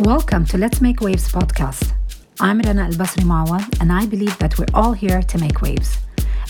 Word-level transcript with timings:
Welcome 0.00 0.44
to 0.48 0.58
Let's 0.58 0.82
Make 0.82 1.00
Waves 1.00 1.32
podcast. 1.32 1.94
I'm 2.38 2.60
Rana 2.60 2.82
Al 2.82 2.90
Basri 2.90 3.22
Mawad, 3.22 3.80
and 3.80 3.90
I 3.90 4.04
believe 4.04 4.36
that 4.40 4.58
we're 4.58 4.66
all 4.74 4.92
here 4.92 5.22
to 5.22 5.38
make 5.38 5.62
waves. 5.62 5.96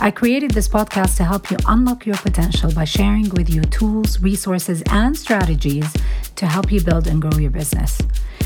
I 0.01 0.11
created 0.11 0.51
this 0.51 0.67
podcast 0.67 1.17
to 1.19 1.25
help 1.25 1.48
you 1.48 1.56
unlock 1.69 2.06
your 2.06 2.17
potential 2.17 2.72
by 2.72 2.85
sharing 2.85 3.29
with 3.30 3.48
you 3.48 3.62
tools, 3.62 4.19
resources, 4.21 4.82
and 4.90 5.17
strategies 5.17 5.87
to 6.35 6.46
help 6.46 6.72
you 6.72 6.82
build 6.82 7.06
and 7.06 7.22
grow 7.22 7.38
your 7.38 7.53
business. 7.53 8.03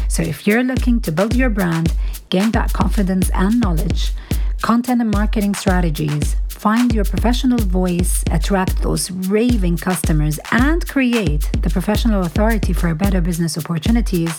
So, 0.09 0.23
if 0.23 0.47
you're 0.47 0.63
looking 0.63 1.01
to 1.01 1.13
build 1.13 1.35
your 1.35 1.49
brand, 1.49 1.95
gain 2.29 2.51
that 2.51 2.75
confidence 2.75 3.31
and 3.31 3.59
knowledge, 3.59 4.13
content 4.61 5.01
and 5.01 5.11
marketing 5.11 5.55
strategies, 5.55 6.37
find 6.49 6.93
your 6.95 7.07
professional 7.07 7.59
voice, 7.59 8.23
attract 8.31 8.83
those 8.83 9.11
raving 9.11 9.79
customers, 9.79 10.39
and 10.53 10.87
create 10.87 11.51
the 11.63 11.71
professional 11.71 12.25
authority 12.25 12.75
for 12.75 12.95
better 12.95 13.23
business 13.23 13.57
opportunities, 13.57 14.37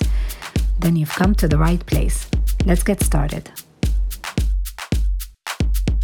then 0.82 0.96
you've 0.96 1.14
come 1.14 1.36
to 1.36 1.48
the 1.48 1.58
right 1.58 1.86
place. 1.86 2.28
Let's 2.66 2.82
get 2.84 3.02
started. 3.04 3.52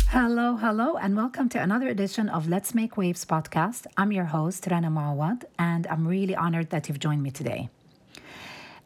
Hello, 0.10 0.56
hello, 0.56 0.98
and 0.98 1.16
welcome 1.16 1.50
to 1.50 1.62
another 1.62 1.88
edition 1.88 2.30
of 2.30 2.48
Let's 2.48 2.74
Make 2.76 2.96
Waves 2.96 3.26
podcast. 3.26 3.88
I'm 3.98 4.12
your 4.12 4.26
host, 4.26 4.68
Rana 4.70 4.90
Mawad, 4.90 5.44
and 5.58 5.88
I'm 5.88 6.08
really 6.08 6.36
honored 6.36 6.70
that 6.70 6.88
you've 6.88 7.00
joined 7.00 7.24
me 7.24 7.32
today. 7.32 7.70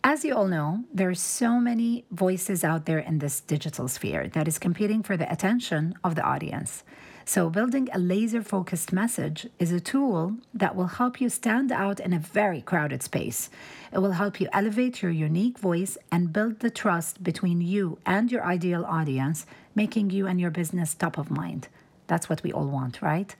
As 0.04 0.26
you 0.26 0.34
all 0.34 0.48
know, 0.48 0.84
there 0.94 1.10
are 1.10 1.16
so 1.16 1.60
many 1.60 2.06
voices 2.10 2.64
out 2.64 2.86
there 2.86 3.00
in 3.00 3.20
this 3.20 3.42
digital 3.42 3.88
sphere 3.88 4.30
that 4.30 4.48
is 4.48 4.58
competing 4.58 5.04
for 5.04 5.16
the 5.16 5.32
attention 5.32 5.94
of 6.04 6.16
the 6.16 6.24
audience. 6.24 6.84
So, 7.26 7.50
building 7.50 7.88
a 7.94 8.00
laser 8.00 8.42
focused 8.42 8.92
message 8.92 9.48
is 9.60 9.72
a 9.72 9.80
tool 9.80 10.38
that 10.54 10.76
will 10.76 10.88
help 10.88 11.22
you 11.22 11.30
stand 11.30 11.72
out 11.72 12.00
in 12.00 12.14
a 12.14 12.20
very 12.20 12.62
crowded 12.62 13.04
space. 13.04 13.50
It 13.94 14.00
will 14.00 14.14
help 14.14 14.42
you 14.42 14.48
elevate 14.52 15.02
your 15.02 15.12
unique 15.12 15.60
voice 15.60 15.98
and 16.12 16.34
build 16.34 16.60
the 16.60 16.72
trust 16.72 17.24
between 17.24 17.62
you 17.62 18.00
and 18.06 18.32
your 18.32 18.44
ideal 18.44 18.84
audience, 18.86 19.46
making 19.76 20.10
you 20.10 20.26
and 20.26 20.42
your 20.42 20.52
business 20.52 20.94
top 20.94 21.18
of 21.18 21.30
mind. 21.30 21.68
That's 22.08 22.28
what 22.28 22.44
we 22.44 22.52
all 22.52 22.68
want, 22.68 23.02
right? 23.02 23.36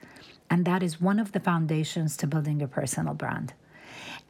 And 0.48 0.64
that 0.64 0.82
is 0.82 1.00
one 1.00 1.18
of 1.18 1.32
the 1.32 1.40
foundations 1.40 2.16
to 2.18 2.26
building 2.26 2.60
your 2.60 2.68
personal 2.68 3.14
brand. 3.14 3.52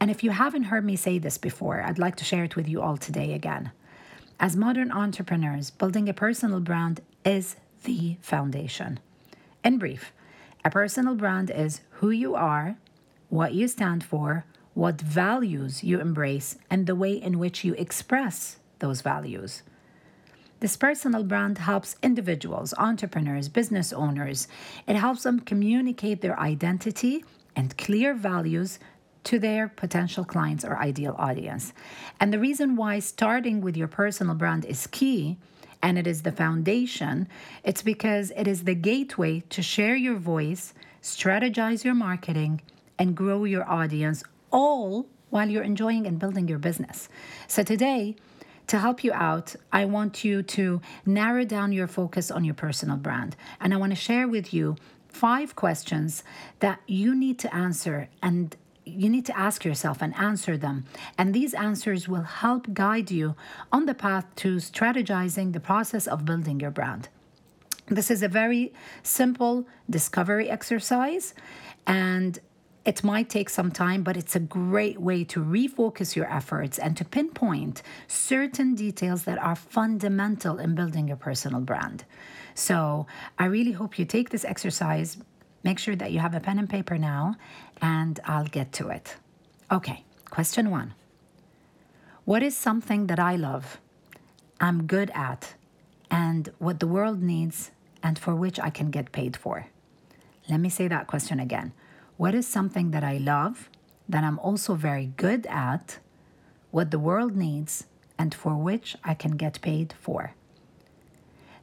And 0.00 0.10
if 0.10 0.24
you 0.24 0.30
haven't 0.30 0.64
heard 0.64 0.84
me 0.84 0.96
say 0.96 1.18
this 1.18 1.38
before, 1.38 1.82
I'd 1.82 1.98
like 1.98 2.16
to 2.16 2.24
share 2.24 2.44
it 2.44 2.56
with 2.56 2.68
you 2.68 2.80
all 2.80 2.96
today 2.96 3.34
again. 3.34 3.70
As 4.40 4.56
modern 4.56 4.90
entrepreneurs, 4.90 5.70
building 5.70 6.08
a 6.08 6.14
personal 6.14 6.60
brand 6.60 7.00
is 7.24 7.56
the 7.84 8.16
foundation. 8.20 8.98
In 9.64 9.78
brief, 9.78 10.12
a 10.64 10.70
personal 10.70 11.14
brand 11.14 11.50
is 11.50 11.82
who 11.90 12.10
you 12.10 12.34
are, 12.34 12.76
what 13.28 13.54
you 13.54 13.68
stand 13.68 14.02
for, 14.02 14.44
what 14.74 15.00
values 15.00 15.84
you 15.84 16.00
embrace, 16.00 16.56
and 16.68 16.86
the 16.86 16.96
way 16.96 17.12
in 17.12 17.38
which 17.38 17.62
you 17.62 17.74
express 17.74 18.56
those 18.80 19.02
values. 19.02 19.62
This 20.58 20.76
personal 20.76 21.24
brand 21.24 21.58
helps 21.58 21.96
individuals, 22.02 22.74
entrepreneurs, 22.78 23.48
business 23.48 23.92
owners. 23.92 24.48
It 24.86 24.96
helps 24.96 25.24
them 25.24 25.40
communicate 25.40 26.20
their 26.20 26.38
identity 26.38 27.24
and 27.54 27.76
clear 27.76 28.14
values 28.14 28.78
to 29.24 29.38
their 29.38 29.68
potential 29.68 30.24
clients 30.24 30.64
or 30.64 30.76
ideal 30.78 31.14
audience. 31.18 31.72
And 32.18 32.32
the 32.32 32.38
reason 32.38 32.76
why 32.76 32.98
starting 32.98 33.60
with 33.60 33.76
your 33.76 33.88
personal 33.88 34.34
brand 34.34 34.64
is 34.64 34.86
key 34.88 35.36
and 35.82 35.98
it 35.98 36.06
is 36.06 36.22
the 36.22 36.32
foundation, 36.32 37.28
it's 37.64 37.82
because 37.82 38.32
it 38.36 38.46
is 38.46 38.64
the 38.64 38.74
gateway 38.74 39.40
to 39.50 39.62
share 39.62 39.96
your 39.96 40.16
voice, 40.16 40.74
strategize 41.02 41.84
your 41.84 41.94
marketing, 41.94 42.62
and 42.98 43.16
grow 43.16 43.44
your 43.44 43.68
audience 43.68 44.22
all 44.50 45.06
while 45.30 45.48
you're 45.48 45.62
enjoying 45.62 46.06
and 46.06 46.18
building 46.18 46.46
your 46.46 46.58
business. 46.58 47.08
So 47.48 47.62
today, 47.62 48.16
to 48.68 48.78
help 48.78 49.02
you 49.02 49.12
out, 49.12 49.56
I 49.72 49.86
want 49.86 50.24
you 50.24 50.42
to 50.42 50.80
narrow 51.04 51.44
down 51.44 51.72
your 51.72 51.88
focus 51.88 52.30
on 52.30 52.44
your 52.44 52.54
personal 52.54 52.96
brand. 52.96 53.34
And 53.60 53.74
I 53.74 53.76
want 53.76 53.90
to 53.90 53.96
share 53.96 54.28
with 54.28 54.54
you 54.54 54.76
five 55.08 55.56
questions 55.56 56.22
that 56.60 56.80
you 56.86 57.14
need 57.14 57.38
to 57.40 57.54
answer 57.54 58.08
and 58.22 58.56
you 58.84 59.08
need 59.08 59.26
to 59.26 59.38
ask 59.38 59.64
yourself 59.64 60.02
and 60.02 60.14
answer 60.16 60.56
them. 60.56 60.84
And 61.16 61.34
these 61.34 61.54
answers 61.54 62.08
will 62.08 62.22
help 62.22 62.72
guide 62.72 63.10
you 63.10 63.34
on 63.70 63.86
the 63.86 63.94
path 63.94 64.26
to 64.36 64.56
strategizing 64.56 65.52
the 65.52 65.60
process 65.60 66.06
of 66.06 66.24
building 66.24 66.60
your 66.60 66.70
brand. 66.70 67.08
This 67.86 68.10
is 68.10 68.22
a 68.22 68.28
very 68.28 68.72
simple 69.02 69.66
discovery 69.90 70.48
exercise, 70.48 71.34
and 71.86 72.38
it 72.84 73.04
might 73.04 73.28
take 73.28 73.48
some 73.48 73.70
time, 73.70 74.02
but 74.02 74.16
it's 74.16 74.34
a 74.34 74.40
great 74.40 75.00
way 75.00 75.24
to 75.24 75.44
refocus 75.44 76.16
your 76.16 76.30
efforts 76.32 76.78
and 76.78 76.96
to 76.96 77.04
pinpoint 77.04 77.82
certain 78.08 78.74
details 78.74 79.24
that 79.24 79.38
are 79.38 79.54
fundamental 79.54 80.58
in 80.58 80.74
building 80.74 81.08
your 81.08 81.16
personal 81.16 81.60
brand. 81.60 82.04
So, 82.54 83.06
I 83.38 83.46
really 83.46 83.72
hope 83.72 83.98
you 83.98 84.04
take 84.04 84.30
this 84.30 84.44
exercise, 84.44 85.16
Make 85.64 85.78
sure 85.78 85.96
that 85.96 86.12
you 86.12 86.18
have 86.18 86.34
a 86.34 86.40
pen 86.40 86.58
and 86.58 86.68
paper 86.68 86.98
now, 86.98 87.36
and 87.80 88.18
I'll 88.24 88.46
get 88.46 88.72
to 88.74 88.88
it. 88.88 89.16
Okay, 89.70 90.04
question 90.30 90.70
one 90.70 90.94
What 92.24 92.42
is 92.42 92.56
something 92.56 93.06
that 93.06 93.18
I 93.18 93.36
love, 93.36 93.80
I'm 94.60 94.86
good 94.86 95.10
at, 95.14 95.54
and 96.10 96.50
what 96.58 96.80
the 96.80 96.86
world 96.86 97.22
needs, 97.22 97.70
and 98.02 98.18
for 98.18 98.34
which 98.34 98.58
I 98.58 98.70
can 98.70 98.90
get 98.90 99.12
paid 99.12 99.36
for? 99.36 99.66
Let 100.48 100.60
me 100.60 100.68
say 100.68 100.88
that 100.88 101.06
question 101.06 101.38
again. 101.38 101.72
What 102.16 102.34
is 102.34 102.46
something 102.46 102.90
that 102.90 103.04
I 103.04 103.18
love, 103.18 103.70
that 104.08 104.24
I'm 104.24 104.38
also 104.40 104.74
very 104.74 105.06
good 105.16 105.46
at, 105.46 105.98
what 106.70 106.90
the 106.90 106.98
world 106.98 107.36
needs, 107.36 107.86
and 108.18 108.34
for 108.34 108.56
which 108.56 108.96
I 109.04 109.14
can 109.14 109.36
get 109.36 109.60
paid 109.60 109.94
for? 110.00 110.34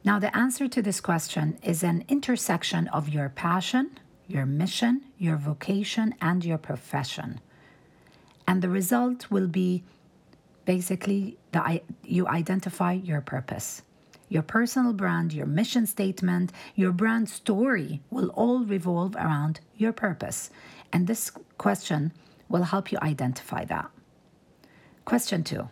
Now, 0.03 0.17
the 0.17 0.35
answer 0.35 0.67
to 0.67 0.81
this 0.81 1.01
question 1.01 1.59
is 1.61 1.83
an 1.83 2.05
intersection 2.07 2.87
of 2.89 3.09
your 3.09 3.29
passion, 3.29 3.99
your 4.27 4.45
mission, 4.45 5.01
your 5.17 5.35
vocation, 5.35 6.15
and 6.21 6.43
your 6.45 6.57
profession. 6.57 7.41
And 8.47 8.61
the 8.61 8.69
result 8.69 9.29
will 9.29 9.47
be 9.47 9.83
basically 10.65 11.37
that 11.51 11.83
you 12.03 12.27
identify 12.27 12.93
your 12.93 13.21
purpose. 13.21 13.81
Your 14.29 14.43
personal 14.43 14.93
brand, 14.93 15.33
your 15.33 15.47
mission 15.47 15.85
statement, 15.87 16.51
your 16.75 16.91
brand 16.91 17.27
story 17.27 18.01
will 18.11 18.29
all 18.29 18.63
revolve 18.63 19.15
around 19.15 19.59
your 19.75 19.91
purpose. 19.91 20.51
And 20.93 21.07
this 21.07 21.31
question 21.57 22.13
will 22.47 22.63
help 22.63 22.91
you 22.91 22.99
identify 23.01 23.65
that. 23.65 23.89
Question 25.03 25.43
two 25.43 25.69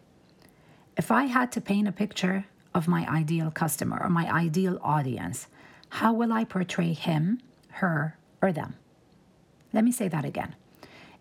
If 0.98 1.12
I 1.12 1.26
had 1.26 1.52
to 1.54 1.62
paint 1.62 1.88
a 1.88 1.92
picture 1.92 2.46
of 2.78 2.88
my 2.88 3.08
ideal 3.10 3.50
customer 3.50 4.00
or 4.00 4.08
my 4.08 4.32
ideal 4.32 4.80
audience, 4.84 5.48
how 5.90 6.14
will 6.14 6.32
I 6.32 6.44
portray 6.46 6.94
him, 6.94 7.42
her, 7.82 8.18
or 8.40 8.52
them? 8.52 8.76
Let 9.74 9.84
me 9.84 9.92
say 9.92 10.08
that 10.10 10.24
again. 10.24 10.56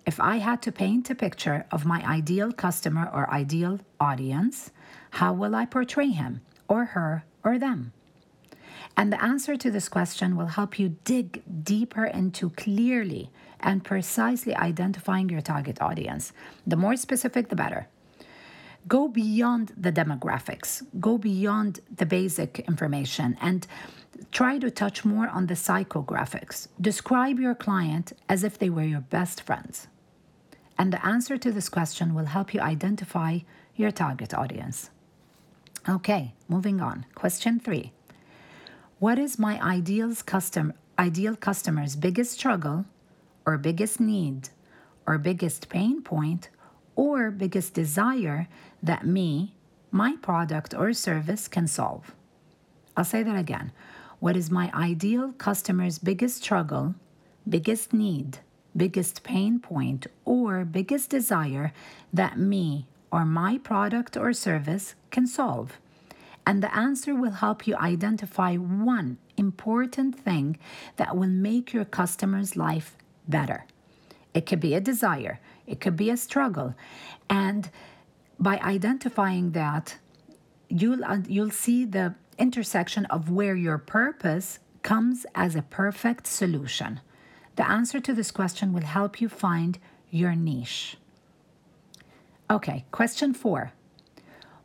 If 0.05 0.21
I 0.21 0.37
had 0.37 0.61
to 0.62 0.71
paint 0.71 1.09
a 1.09 1.15
picture 1.15 1.65
of 1.72 1.87
my 1.87 2.05
ideal 2.06 2.53
customer 2.53 3.11
or 3.12 3.28
ideal 3.31 3.81
audience, 3.99 4.71
how 5.12 5.33
will 5.33 5.55
I 5.55 5.65
portray 5.65 6.11
him, 6.11 6.43
or 6.69 6.84
her, 6.97 7.25
or 7.43 7.59
them? 7.59 7.93
And 8.94 9.11
the 9.11 9.23
answer 9.23 9.56
to 9.56 9.71
this 9.71 9.88
question 9.88 10.37
will 10.37 10.53
help 10.59 10.78
you 10.78 10.97
dig 11.05 11.43
deeper 11.65 12.05
into 12.05 12.50
clearly 12.50 13.31
and 13.61 13.83
precisely 13.83 14.55
identifying 14.55 15.31
your 15.31 15.41
target 15.41 15.81
audience. 15.81 16.34
The 16.67 16.77
more 16.77 16.97
specific, 16.97 17.49
the 17.49 17.56
better 17.56 17.88
go 18.88 19.08
beyond 19.08 19.72
the 19.76 19.92
demographics, 19.92 20.82
go 21.00 21.19
beyond 21.19 21.80
the 21.94 22.06
basic 22.06 22.60
information, 22.60 23.36
and 23.41 23.66
try 24.32 24.58
to 24.58 24.70
touch 24.70 25.04
more 25.04 25.28
on 25.28 25.47
the 25.47 25.54
psychographics. 25.54 26.69
Describe 26.80 27.38
your 27.38 27.54
client 27.54 28.12
as 28.28 28.44
if 28.44 28.58
they 28.58 28.70
were 28.70 28.84
your 28.84 29.00
best 29.00 29.42
friends. 29.42 29.88
And 30.78 30.92
the 30.92 31.04
answer 31.04 31.36
to 31.38 31.52
this 31.52 31.69
question 31.69 32.14
will 32.14 32.26
help 32.26 32.52
you 32.52 32.60
identify 32.60 33.38
your 33.75 33.90
target 33.90 34.34
audience. 34.34 34.90
Okay, 35.88 36.34
moving 36.49 36.81
on. 36.81 37.06
Question 37.14 37.61
three 37.61 37.93
What 38.99 39.19
is 39.19 39.38
my 39.38 39.61
ideal, 39.62 40.14
custom, 40.26 40.72
ideal 40.99 41.37
customer's 41.37 41.96
biggest 41.96 42.32
struggle, 42.32 42.84
or 43.44 43.56
biggest 43.58 44.00
need, 44.00 44.49
or 45.06 45.19
biggest 45.19 45.69
pain 45.69 46.02
point, 46.02 46.50
or 46.96 47.31
biggest 47.31 47.75
desire 47.75 48.48
that 48.82 49.06
me, 49.06 49.54
my 49.90 50.16
product 50.20 50.75
or 50.75 50.93
service 50.93 51.46
can 51.46 51.69
solve. 51.69 52.14
I'll 52.96 53.04
say 53.04 53.22
that 53.22 53.38
again. 53.38 53.70
What 54.19 54.37
is 54.37 54.50
my 54.50 54.70
ideal 54.75 55.32
customer's 55.32 55.98
biggest 55.98 56.43
struggle, 56.43 56.94
biggest 57.48 57.93
need, 57.93 58.38
biggest 58.75 59.22
pain 59.22 59.60
point, 59.60 60.06
or 60.25 60.64
biggest 60.64 61.10
desire 61.10 61.72
that 62.12 62.38
me 62.38 62.87
or 63.12 63.25
my 63.25 63.58
product 63.58 64.16
or 64.16 64.32
service 64.32 64.94
can 65.10 65.26
solve? 65.26 65.78
And 66.46 66.62
the 66.62 66.75
answer 66.75 67.14
will 67.14 67.32
help 67.32 67.66
you 67.66 67.76
identify 67.76 68.56
one 68.56 69.19
important 69.37 70.19
thing 70.19 70.58
that 70.96 71.16
will 71.16 71.28
make 71.28 71.72
your 71.72 71.84
customer's 71.84 72.56
life 72.56 72.96
better. 73.28 73.66
It 74.37 74.44
could 74.44 74.61
be 74.61 74.75
a 74.75 74.83
desire, 74.83 75.41
it 75.67 75.81
could 75.81 75.97
be 75.97 76.11
a 76.11 76.17
struggle. 76.19 76.75
And 77.31 77.71
by 78.38 78.59
identifying 78.59 79.53
that, 79.53 79.97
you'll 80.69 81.03
uh, 81.03 81.21
you'll 81.27 81.56
see 81.65 81.87
the 81.87 82.15
intersection 82.38 83.06
of 83.06 83.31
where 83.31 83.56
your 83.56 83.79
purpose 83.79 84.59
comes 84.83 85.25
as 85.35 85.56
a 85.56 85.62
perfect 85.62 86.27
solution. 86.27 87.00
The 87.56 87.67
answer 87.67 87.99
to 87.99 88.12
this 88.12 88.31
question 88.31 88.75
will 88.75 88.85
help 88.99 89.23
you 89.23 89.31
find 89.31 89.79
your 90.11 90.35
niche. 90.35 90.99
Okay, 92.50 92.85
question 92.91 93.33
4. 93.33 93.73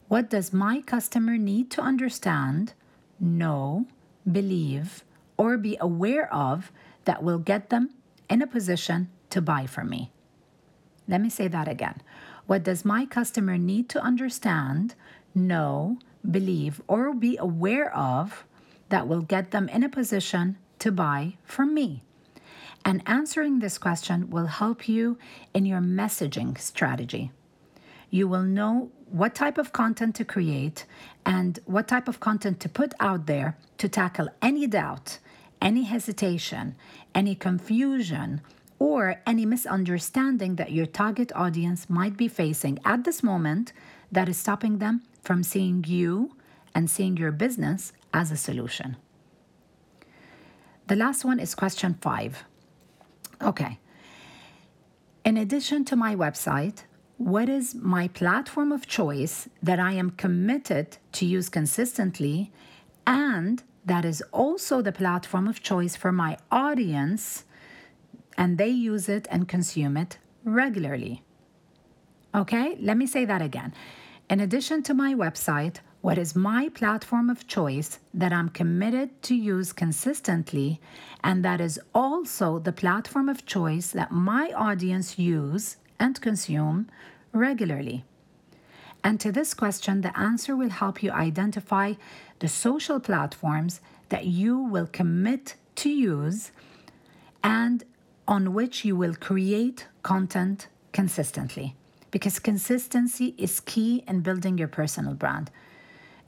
What 0.09 0.29
does 0.29 0.51
my 0.51 0.81
customer 0.81 1.37
need 1.37 1.71
to 1.71 1.81
understand, 1.81 2.73
know, 3.21 3.85
believe, 4.29 5.05
or 5.37 5.57
be 5.57 5.77
aware 5.79 6.27
of 6.33 6.73
that 7.05 7.23
will 7.23 7.39
get 7.39 7.69
them 7.69 7.91
in 8.29 8.41
a 8.41 8.47
position 8.47 9.07
to 9.31 9.41
buy 9.41 9.65
from 9.65 9.89
me? 9.89 10.11
Let 11.07 11.21
me 11.21 11.29
say 11.29 11.47
that 11.47 11.67
again. 11.67 12.01
What 12.47 12.63
does 12.63 12.85
my 12.85 13.05
customer 13.05 13.57
need 13.57 13.89
to 13.89 14.01
understand, 14.01 14.95
know, 15.33 15.97
believe, 16.29 16.81
or 16.87 17.13
be 17.13 17.37
aware 17.37 17.95
of 17.95 18.45
that 18.89 19.07
will 19.07 19.21
get 19.21 19.51
them 19.51 19.69
in 19.69 19.83
a 19.83 19.89
position 19.89 20.57
to 20.79 20.91
buy 20.91 21.37
from 21.43 21.73
me? 21.73 22.03
And 22.83 23.03
answering 23.05 23.59
this 23.59 23.77
question 23.77 24.29
will 24.29 24.47
help 24.47 24.89
you 24.89 25.17
in 25.53 25.65
your 25.65 25.81
messaging 25.81 26.57
strategy. 26.57 27.31
You 28.09 28.27
will 28.27 28.43
know 28.43 28.91
what 29.09 29.35
type 29.35 29.57
of 29.57 29.71
content 29.71 30.15
to 30.15 30.25
create 30.25 30.85
and 31.25 31.59
what 31.65 31.87
type 31.87 32.07
of 32.07 32.19
content 32.19 32.59
to 32.61 32.69
put 32.69 32.93
out 32.99 33.25
there 33.25 33.57
to 33.77 33.87
tackle 33.87 34.29
any 34.41 34.67
doubt, 34.67 35.19
any 35.61 35.83
hesitation, 35.83 36.75
any 37.13 37.35
confusion, 37.35 38.41
or 38.81 39.21
any 39.27 39.45
misunderstanding 39.45 40.55
that 40.55 40.71
your 40.71 40.87
target 40.87 41.31
audience 41.35 41.87
might 41.87 42.17
be 42.17 42.27
facing 42.27 42.79
at 42.83 43.03
this 43.03 43.21
moment 43.21 43.71
that 44.11 44.27
is 44.27 44.35
stopping 44.35 44.79
them 44.79 45.03
from 45.21 45.43
seeing 45.43 45.83
you 45.87 46.35
and 46.73 46.89
seeing 46.89 47.15
your 47.15 47.31
business 47.31 47.93
as 48.11 48.31
a 48.31 48.35
solution. 48.35 48.97
The 50.87 50.95
last 50.95 51.23
one 51.23 51.39
is 51.39 51.53
question 51.53 51.93
five. 52.01 52.43
Okay. 53.39 53.77
In 55.23 55.37
addition 55.37 55.85
to 55.85 55.95
my 55.95 56.15
website, 56.15 56.85
what 57.17 57.49
is 57.49 57.75
my 57.75 58.07
platform 58.07 58.71
of 58.71 58.87
choice 58.87 59.47
that 59.61 59.79
I 59.79 59.91
am 59.91 60.09
committed 60.09 60.97
to 61.11 61.27
use 61.27 61.49
consistently 61.49 62.51
and 63.05 63.61
that 63.85 64.05
is 64.05 64.23
also 64.31 64.81
the 64.81 64.91
platform 64.91 65.47
of 65.47 65.61
choice 65.61 65.95
for 65.95 66.11
my 66.11 66.35
audience 66.51 67.45
and 68.37 68.57
they 68.57 68.69
use 68.69 69.09
it 69.09 69.27
and 69.29 69.47
consume 69.47 69.97
it 69.97 70.17
regularly. 70.43 71.23
Okay, 72.33 72.77
let 72.79 72.97
me 72.97 73.05
say 73.05 73.25
that 73.25 73.41
again. 73.41 73.73
In 74.29 74.39
addition 74.39 74.83
to 74.83 74.93
my 74.93 75.13
website, 75.13 75.77
what 76.01 76.17
is 76.17 76.35
my 76.35 76.69
platform 76.69 77.29
of 77.29 77.45
choice 77.45 77.99
that 78.13 78.33
I'm 78.33 78.49
committed 78.49 79.21
to 79.23 79.35
use 79.35 79.73
consistently, 79.73 80.79
and 81.23 81.45
that 81.45 81.61
is 81.61 81.79
also 81.93 82.57
the 82.57 82.71
platform 82.71 83.29
of 83.29 83.45
choice 83.45 83.91
that 83.91 84.11
my 84.11 84.51
audience 84.55 85.19
use 85.19 85.77
and 85.99 86.19
consume 86.19 86.87
regularly? 87.33 88.03
And 89.03 89.19
to 89.19 89.31
this 89.31 89.53
question, 89.53 90.01
the 90.01 90.17
answer 90.17 90.55
will 90.55 90.69
help 90.69 91.03
you 91.03 91.11
identify 91.11 91.93
the 92.39 92.47
social 92.47 92.99
platforms 92.99 93.81
that 94.09 94.25
you 94.25 94.57
will 94.57 94.87
commit 94.87 95.55
to 95.75 95.89
use 95.89 96.51
and 97.43 97.83
on 98.27 98.53
which 98.53 98.85
you 98.85 98.95
will 98.95 99.15
create 99.15 99.87
content 100.03 100.67
consistently. 100.93 101.75
Because 102.11 102.39
consistency 102.39 103.33
is 103.37 103.59
key 103.59 104.03
in 104.07 104.21
building 104.21 104.57
your 104.57 104.67
personal 104.67 105.13
brand. 105.13 105.49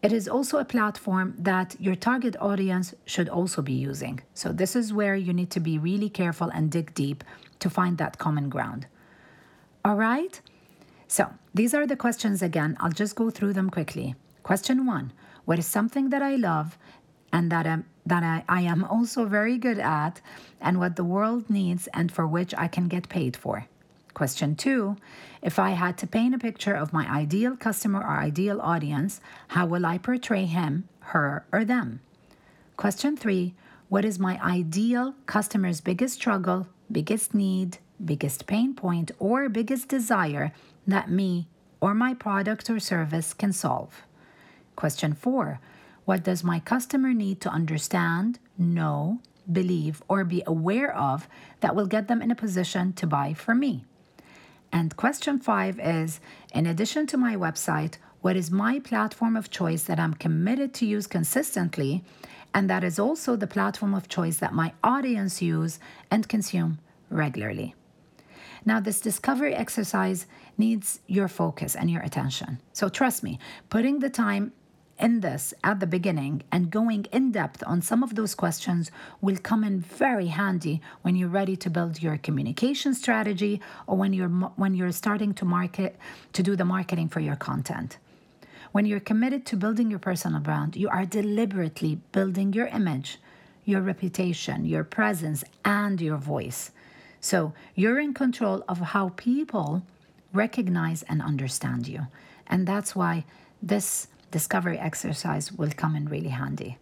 It 0.02 0.12
is 0.12 0.28
also 0.28 0.58
a 0.58 0.66
platform 0.66 1.34
that 1.38 1.76
your 1.80 1.96
target 1.96 2.36
audience 2.42 2.94
should 3.06 3.30
also 3.30 3.62
be 3.62 3.74
using. 3.74 4.22
So, 4.34 4.52
this 4.52 4.76
is 4.76 4.92
where 4.92 5.16
you 5.16 5.34
need 5.34 5.50
to 5.52 5.62
be 5.62 5.78
really 5.78 6.10
careful 6.10 6.50
and 6.50 6.70
dig 6.70 6.94
deep 6.94 7.24
to 7.60 7.70
find 7.70 7.98
that 7.98 8.18
common 8.18 8.50
ground. 8.50 8.88
All 9.86 9.96
right? 9.96 10.42
So, 11.08 11.32
these 11.54 11.74
are 11.74 11.88
the 11.88 11.96
questions 11.96 12.42
again. 12.42 12.76
I'll 12.82 12.92
just 12.92 13.16
go 13.16 13.30
through 13.30 13.54
them 13.54 13.70
quickly. 13.70 14.16
Question 14.44 14.86
one 14.86 15.14
What 15.46 15.60
is 15.60 15.68
something 15.68 16.10
that 16.10 16.22
I 16.22 16.36
love 16.36 16.78
and 17.32 17.50
that, 17.52 17.66
I'm, 17.66 17.86
that 18.06 18.24
I, 18.24 18.44
I 18.50 18.62
am 18.62 18.84
also 18.84 19.26
very 19.26 19.58
good 19.58 19.80
at, 19.80 20.22
and 20.60 20.80
what 20.80 20.96
the 20.96 21.04
world 21.04 21.50
needs 21.50 21.88
and 21.94 22.12
for 22.12 22.28
which 22.28 22.54
I 22.58 22.68
can 22.68 22.88
get 22.88 23.10
paid 23.10 23.36
for? 23.36 23.68
Question 24.14 24.56
two 24.56 24.98
If 25.42 25.58
I 25.58 25.72
had 25.72 25.98
to 26.00 26.08
paint 26.08 26.36
a 26.36 26.40
picture 26.40 26.76
of 26.76 26.94
my 26.94 27.10
ideal 27.10 27.56
customer 27.56 28.00
or 28.00 28.20
ideal 28.20 28.62
audience, 28.62 29.22
how 29.50 29.66
will 29.66 29.86
I 29.86 29.98
portray 29.98 30.46
him, 30.46 30.88
her, 31.00 31.46
or 31.52 31.66
them? 31.66 32.02
Question 32.78 33.18
three 33.18 33.56
What 33.90 34.06
is 34.06 34.20
my 34.20 34.40
ideal 34.44 35.16
customer's 35.26 35.82
biggest 35.82 36.16
struggle, 36.16 36.68
biggest 36.92 37.34
need, 37.34 37.80
biggest 38.04 38.46
pain 38.46 38.76
point, 38.76 39.12
or 39.18 39.50
biggest 39.50 39.88
desire 39.88 40.54
that 40.86 41.10
me 41.10 41.48
or 41.82 41.94
my 41.94 42.14
product 42.14 42.70
or 42.70 42.80
service 42.80 43.34
can 43.34 43.52
solve? 43.52 44.04
Question 44.76 45.14
four 45.14 45.60
What 46.06 46.24
does 46.24 46.44
my 46.44 46.60
customer 46.60 47.14
need 47.14 47.40
to 47.42 47.50
understand, 47.50 48.40
know, 48.58 49.20
believe, 49.52 50.04
or 50.08 50.24
be 50.24 50.44
aware 50.46 50.96
of 50.96 51.28
that 51.62 51.76
will 51.76 51.86
get 51.86 52.08
them 52.08 52.22
in 52.22 52.32
a 52.32 52.36
position 52.36 52.94
to 52.94 53.08
buy 53.08 53.34
from 53.34 53.60
me? 53.60 53.86
And 54.72 54.98
question 54.98 55.40
five 55.40 55.80
is 55.80 56.20
In 56.54 56.66
addition 56.66 57.08
to 57.08 57.18
my 57.18 57.36
website, 57.36 57.98
what 58.22 58.36
is 58.36 58.52
my 58.52 58.80
platform 58.80 59.36
of 59.36 59.50
choice 59.50 59.84
that 59.84 60.00
I'm 60.00 60.14
committed 60.14 60.74
to 60.76 60.86
use 60.86 61.08
consistently? 61.08 62.04
And 62.54 62.70
that 62.70 62.84
is 62.84 63.00
also 63.00 63.36
the 63.36 63.48
platform 63.48 63.94
of 63.94 64.08
choice 64.08 64.38
that 64.38 64.54
my 64.54 64.74
audience 64.84 65.42
use 65.42 65.80
and 66.10 66.28
consume 66.28 66.80
regularly. 67.10 67.76
Now, 68.66 68.80
this 68.80 69.02
discovery 69.02 69.54
exercise 69.54 70.26
needs 70.58 71.02
your 71.06 71.28
focus 71.28 71.76
and 71.76 71.90
your 71.92 72.02
attention. 72.02 72.60
So, 72.72 72.88
trust 72.90 73.24
me, 73.24 73.40
putting 73.70 74.00
the 74.00 74.10
time 74.10 74.54
in 75.00 75.22
this 75.22 75.54
at 75.64 75.80
the 75.80 75.88
beginning 75.88 76.44
and 76.52 76.72
going 76.72 77.06
in 77.12 77.32
depth 77.32 77.64
on 77.66 77.82
some 77.82 78.04
of 78.04 78.16
those 78.16 78.36
questions 78.36 78.92
will 79.22 79.38
come 79.38 79.64
in 79.64 79.80
very 79.80 80.28
handy 80.28 80.82
when 81.02 81.16
you're 81.16 81.30
ready 81.30 81.56
to 81.56 81.70
build 81.70 82.02
your 82.02 82.18
communication 82.18 82.94
strategy 82.94 83.60
or 83.88 83.98
when 83.98 84.14
you're 84.14 84.30
when 84.30 84.74
you're 84.76 84.92
starting 84.92 85.34
to 85.34 85.46
market 85.46 85.98
to 86.34 86.44
do 86.44 86.56
the 86.56 86.66
marketing 86.66 87.10
for 87.10 87.20
your 87.20 87.36
content. 87.36 87.98
When 88.72 88.86
you're 88.86 89.00
committed 89.00 89.46
to 89.48 89.58
building 89.58 89.90
your 89.90 90.00
personal 90.00 90.40
brand, 90.40 90.76
you 90.76 90.90
are 90.90 91.06
deliberately 91.06 92.00
building 92.12 92.54
your 92.54 92.68
image, 92.68 93.20
your 93.66 93.82
reputation, 93.82 94.66
your 94.66 94.84
presence 94.84 95.44
and 95.64 96.02
your 96.02 96.18
voice. 96.18 96.72
So, 97.22 97.54
you're 97.76 98.00
in 98.00 98.14
control 98.14 98.64
of 98.68 98.80
how 98.80 99.10
people 99.16 99.84
recognize 100.34 101.04
and 101.04 101.22
understand 101.22 101.88
you. 101.88 102.08
And 102.48 102.68
that's 102.68 102.96
why 102.96 103.26
this 103.62 104.08
discovery 104.34 104.80
exercise 104.80 105.52
will 105.52 105.72
come 105.82 105.96
in 105.96 106.10
really 106.10 106.34
handy. 106.42 106.78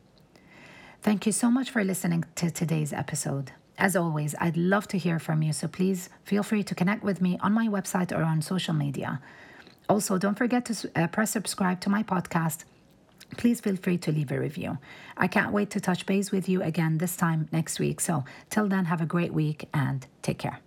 Thank 1.03 1.25
you 1.25 1.33
so 1.33 1.51
much 1.51 1.69
for 1.69 1.83
listening 1.83 2.23
to 2.35 2.49
today's 2.49 2.93
episode. 2.93 3.51
As 3.77 3.95
always, 3.95 4.33
I'd 4.39 4.55
love 4.55 4.87
to 4.89 4.97
hear 4.97 5.19
from 5.19 5.41
you, 5.43 5.51
so 5.51 5.67
please 5.67 6.09
feel 6.23 6.43
free 6.43 6.63
to 6.63 6.73
connect 6.73 7.03
with 7.03 7.19
me 7.21 7.37
on 7.41 7.51
my 7.51 7.67
website 7.67 8.11
or 8.17 8.23
on 8.23 8.41
social 8.41 8.73
media. 8.73 9.19
Also, 9.89 10.17
don't 10.17 10.37
forget 10.37 10.63
to 10.65 10.73
uh, 10.95 11.07
press 11.07 11.31
subscribe 11.31 11.81
to 11.81 11.89
my 11.89 12.03
podcast. 12.03 12.63
Please 13.37 13.59
feel 13.59 13.75
free 13.75 13.97
to 13.97 14.11
leave 14.11 14.31
a 14.31 14.39
review. 14.39 14.77
I 15.17 15.27
can't 15.27 15.51
wait 15.51 15.69
to 15.71 15.79
touch 15.81 16.05
base 16.05 16.31
with 16.31 16.47
you 16.47 16.61
again 16.61 16.99
this 16.99 17.15
time 17.17 17.49
next 17.51 17.79
week. 17.79 17.99
So, 17.99 18.23
till 18.49 18.67
then, 18.69 18.85
have 18.85 19.01
a 19.01 19.13
great 19.15 19.33
week 19.33 19.67
and 19.73 20.05
take 20.21 20.39
care. 20.39 20.59